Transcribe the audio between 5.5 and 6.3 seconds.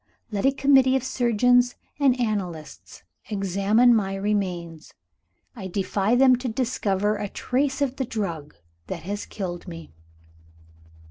I defy